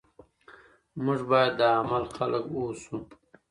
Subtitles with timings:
[1.03, 2.97] موږ باید د عمل خلک اوسو.